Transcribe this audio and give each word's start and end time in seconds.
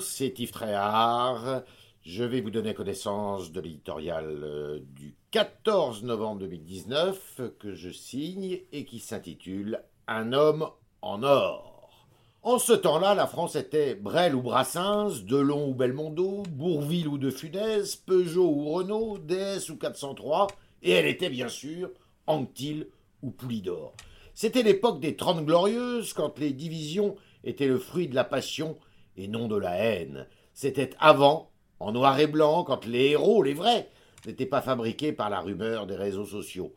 c'est 0.00 0.38
Yves 0.38 0.52
Tréhard. 0.52 1.62
Je 2.02 2.24
vais 2.24 2.40
vous 2.40 2.50
donner 2.50 2.72
connaissance 2.72 3.52
de 3.52 3.60
l'éditorial 3.60 4.40
euh, 4.42 4.80
du 4.94 5.14
14 5.32 6.04
novembre 6.04 6.40
2019 6.40 7.42
que 7.58 7.74
je 7.74 7.90
signe 7.90 8.60
et 8.72 8.84
qui 8.84 9.00
s'intitule 9.00 9.82
Un 10.06 10.32
homme 10.32 10.68
en 11.02 11.22
or. 11.22 12.06
En 12.42 12.58
ce 12.58 12.72
temps-là, 12.72 13.14
la 13.14 13.26
France 13.26 13.56
était 13.56 13.96
Brel 13.96 14.34
ou 14.34 14.42
Brassens, 14.42 15.24
Delon 15.24 15.68
ou 15.68 15.74
Belmondo, 15.74 16.44
Bourville 16.48 17.08
ou 17.08 17.18
De 17.18 17.30
Funès, 17.30 17.96
Peugeot 17.96 18.48
ou 18.48 18.70
Renault, 18.70 19.18
DS 19.18 19.68
ou 19.70 19.76
403, 19.76 20.46
et 20.82 20.92
elle 20.92 21.06
était 21.06 21.30
bien 21.30 21.48
sûr 21.48 21.90
Anctil 22.26 22.86
ou 23.22 23.30
Poulidor. 23.30 23.94
C'était 24.34 24.62
l'époque 24.62 25.00
des 25.00 25.16
Trente 25.16 25.44
Glorieuses, 25.44 26.12
quand 26.12 26.38
les 26.38 26.52
divisions 26.52 27.16
étaient 27.46 27.68
le 27.68 27.78
fruit 27.78 28.08
de 28.08 28.14
la 28.14 28.24
passion 28.24 28.76
et 29.16 29.28
non 29.28 29.48
de 29.48 29.56
la 29.56 29.76
haine. 29.76 30.26
C'était 30.52 30.90
avant, 30.98 31.50
en 31.80 31.92
noir 31.92 32.18
et 32.20 32.26
blanc, 32.26 32.64
quand 32.64 32.84
les 32.84 33.10
héros, 33.10 33.42
les 33.42 33.54
vrais, 33.54 33.88
n'étaient 34.26 34.46
pas 34.46 34.60
fabriqués 34.60 35.12
par 35.12 35.30
la 35.30 35.40
rumeur 35.40 35.86
des 35.86 35.96
réseaux 35.96 36.26
sociaux. 36.26 36.74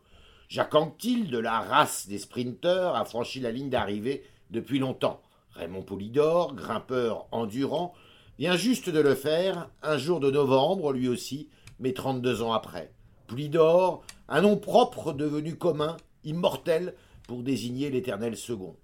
Jacques 0.47 0.75
Anquetil, 0.75 1.29
de 1.29 1.37
la 1.37 1.59
race 1.59 2.07
des 2.07 2.19
sprinteurs, 2.19 2.95
a 2.95 3.05
franchi 3.05 3.39
la 3.39 3.51
ligne 3.51 3.69
d'arrivée 3.69 4.23
depuis 4.51 4.79
longtemps. 4.79 5.21
Raymond 5.51 5.83
Poulidor, 5.83 6.55
grimpeur 6.55 7.27
endurant, 7.31 7.93
vient 8.37 8.55
juste 8.55 8.89
de 8.89 8.99
le 8.99 9.15
faire, 9.15 9.69
un 9.83 9.97
jour 9.97 10.19
de 10.19 10.31
novembre, 10.31 10.93
lui 10.93 11.07
aussi, 11.07 11.49
mais 11.79 11.93
32 11.93 12.41
ans 12.41 12.53
après. 12.53 12.91
Poulidor, 13.27 14.03
un 14.27 14.41
nom 14.41 14.57
propre 14.57 15.13
devenu 15.13 15.55
commun, 15.55 15.97
immortel, 16.23 16.95
pour 17.27 17.43
désigner 17.43 17.89
l'éternel 17.89 18.35
second. 18.35 18.75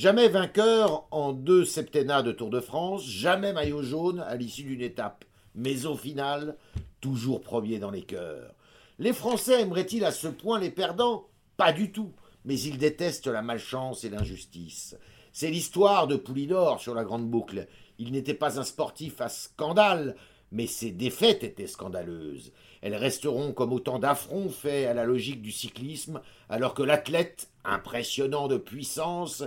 Jamais 0.00 0.28
vainqueur 0.28 1.06
en 1.10 1.34
deux 1.34 1.66
septennats 1.66 2.22
de 2.22 2.32
Tour 2.32 2.48
de 2.48 2.60
France, 2.60 3.04
jamais 3.04 3.52
maillot 3.52 3.82
jaune 3.82 4.20
à 4.20 4.34
l'issue 4.34 4.62
d'une 4.62 4.80
étape, 4.80 5.26
mais 5.54 5.84
au 5.84 5.94
final, 5.94 6.56
toujours 7.02 7.42
premier 7.42 7.78
dans 7.78 7.90
les 7.90 8.00
cœurs. 8.00 8.54
Les 8.98 9.12
Français 9.12 9.60
aimeraient-ils 9.60 10.06
à 10.06 10.10
ce 10.10 10.28
point 10.28 10.58
les 10.58 10.70
perdants? 10.70 11.26
Pas 11.58 11.74
du 11.74 11.92
tout, 11.92 12.14
mais 12.46 12.58
ils 12.58 12.78
détestent 12.78 13.26
la 13.26 13.42
malchance 13.42 14.02
et 14.04 14.08
l'injustice. 14.08 14.96
C'est 15.34 15.50
l'histoire 15.50 16.06
de 16.06 16.16
Poulidor 16.16 16.80
sur 16.80 16.94
la 16.94 17.04
grande 17.04 17.28
boucle. 17.28 17.68
Il 17.98 18.12
n'était 18.12 18.32
pas 18.32 18.58
un 18.58 18.64
sportif 18.64 19.20
à 19.20 19.28
scandale, 19.28 20.16
mais 20.50 20.66
ses 20.66 20.92
défaites 20.92 21.44
étaient 21.44 21.66
scandaleuses. 21.66 22.52
Elles 22.80 22.96
resteront 22.96 23.52
comme 23.52 23.74
autant 23.74 23.98
d'affronts 23.98 24.48
faits 24.48 24.88
à 24.88 24.94
la 24.94 25.04
logique 25.04 25.42
du 25.42 25.52
cyclisme, 25.52 26.22
alors 26.48 26.72
que 26.72 26.82
l'athlète, 26.82 27.50
impressionnant 27.64 28.48
de 28.48 28.56
puissance, 28.56 29.44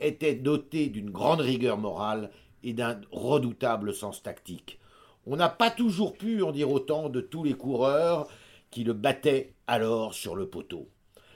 était 0.00 0.34
doté 0.34 0.88
d'une 0.88 1.10
grande 1.10 1.40
rigueur 1.40 1.78
morale 1.78 2.30
et 2.62 2.72
d'un 2.72 3.00
redoutable 3.12 3.94
sens 3.94 4.22
tactique. 4.22 4.78
On 5.26 5.36
n'a 5.36 5.48
pas 5.48 5.70
toujours 5.70 6.14
pu 6.14 6.42
en 6.42 6.52
dire 6.52 6.70
autant 6.70 7.08
de 7.08 7.20
tous 7.20 7.44
les 7.44 7.54
coureurs 7.54 8.28
qui 8.70 8.84
le 8.84 8.92
battaient 8.92 9.54
alors 9.66 10.14
sur 10.14 10.34
le 10.34 10.48
poteau. 10.48 10.88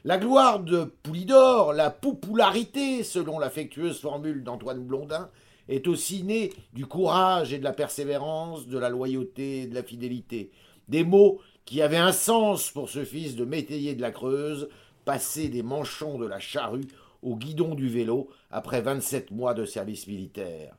La 0.04 0.18
gloire 0.18 0.60
de 0.60 0.84
Poulidor, 0.84 1.72
la 1.72 1.90
popularité, 1.90 3.02
selon 3.02 3.38
l'affectueuse 3.38 4.00
formule 4.00 4.44
d'Antoine 4.44 4.84
Blondin, 4.84 5.30
est 5.68 5.86
aussi 5.86 6.22
née 6.22 6.52
du 6.72 6.86
courage 6.86 7.52
et 7.52 7.58
de 7.58 7.64
la 7.64 7.72
persévérance, 7.72 8.66
de 8.66 8.78
la 8.78 8.88
loyauté 8.88 9.62
et 9.62 9.66
de 9.66 9.74
la 9.74 9.82
fidélité. 9.82 10.50
Des 10.88 11.04
mots 11.04 11.40
qui 11.64 11.82
avaient 11.82 11.96
un 11.96 12.12
sens 12.12 12.70
pour 12.70 12.88
ce 12.88 13.04
fils 13.04 13.36
de 13.36 13.44
métayer 13.44 13.94
de 13.94 14.00
la 14.00 14.10
Creuse, 14.10 14.68
passé 15.04 15.48
des 15.48 15.62
manchons 15.62 16.18
de 16.18 16.26
la 16.26 16.38
charrue 16.38 16.86
au 17.22 17.36
guidon 17.36 17.74
du 17.74 17.88
vélo 17.88 18.28
après 18.50 18.80
27 18.80 19.30
mois 19.30 19.54
de 19.54 19.64
service 19.64 20.06
militaire. 20.06 20.76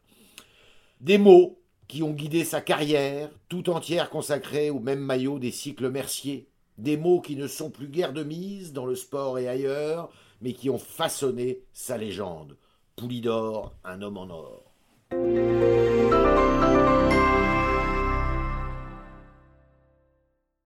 Des 1.01 1.17
mots 1.17 1.59
qui 1.87 2.03
ont 2.03 2.11
guidé 2.11 2.43
sa 2.43 2.61
carrière, 2.61 3.29
tout 3.49 3.69
entière 3.69 4.09
consacrée 4.09 4.69
au 4.69 4.79
même 4.79 4.99
maillot 4.99 5.39
des 5.39 5.51
cycles 5.51 5.89
Mercier. 5.89 6.47
Des 6.77 6.97
mots 6.97 7.19
qui 7.19 7.35
ne 7.35 7.47
sont 7.47 7.71
plus 7.71 7.87
guère 7.87 8.13
de 8.13 8.23
mise 8.23 8.73
dans 8.73 8.85
le 8.85 8.95
sport 8.95 9.39
et 9.39 9.47
ailleurs, 9.47 10.09
mais 10.41 10.53
qui 10.53 10.69
ont 10.69 10.77
façonné 10.77 11.59
sa 11.73 11.97
légende. 11.97 12.55
Poulidor, 12.95 13.73
un 13.83 14.01
homme 14.01 14.17
en 14.17 14.29
or. 14.29 14.63